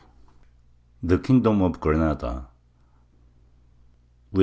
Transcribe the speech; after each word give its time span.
THE 1.03 1.19
KINGDOM 1.19 1.61
OF 1.61 1.79
GRANADA. 1.79 2.47